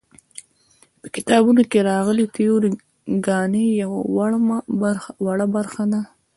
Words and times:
په 0.99 1.07
کتابونو 1.15 1.61
کې 1.71 1.79
راغلې 1.91 2.25
تیوري 2.35 2.69
ګانې 3.27 3.63
یوه 3.81 3.99
وړه 5.25 5.45
برخه 5.55 5.83
ده. 5.91 6.01